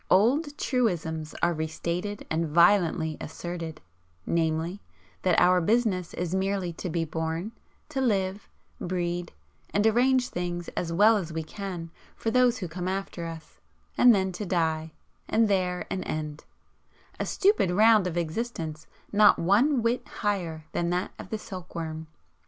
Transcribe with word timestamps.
Old 0.09 0.57
truisms 0.57 1.35
are 1.43 1.53
re 1.53 1.67
stated 1.67 2.25
and 2.31 2.47
violently 2.47 3.17
asserted 3.21 3.81
namely, 4.25 4.81
that 5.21 5.39
our 5.39 5.61
business 5.61 6.15
is 6.15 6.33
merely 6.33 6.73
to 6.73 6.89
be 6.89 7.05
born, 7.05 7.51
to 7.89 8.01
live, 8.01 8.49
breed 8.79 9.31
and 9.71 9.85
arrange 9.85 10.29
things 10.29 10.69
as 10.69 10.91
well 10.91 11.17
as 11.17 11.31
we 11.31 11.43
can 11.43 11.91
for 12.15 12.31
those 12.31 12.57
who 12.57 12.67
come 12.67 12.87
after 12.87 13.27
us, 13.27 13.59
and 13.95 14.11
then 14.15 14.31
to 14.31 14.43
die, 14.43 14.91
and 15.27 15.47
there 15.47 15.85
an 15.91 16.03
end, 16.05 16.45
a 17.19 17.25
stupid 17.27 17.69
round 17.69 18.07
of 18.07 18.17
existence 18.17 18.87
not 19.13 19.37
one 19.37 19.83
whit 19.83 20.07
higher 20.07 20.65
than 20.71 20.89
that 20.89 21.11
of 21.19 21.29
the 21.29 21.37
silkworm. 21.37 22.07